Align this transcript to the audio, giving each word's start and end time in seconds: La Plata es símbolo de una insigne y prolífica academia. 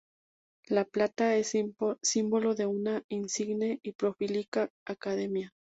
La 0.65 0.83
Plata 0.83 1.35
es 1.35 1.53
símbolo 2.01 2.55
de 2.55 2.65
una 2.65 3.03
insigne 3.09 3.79
y 3.83 3.91
prolífica 3.91 4.71
academia. 4.83 5.53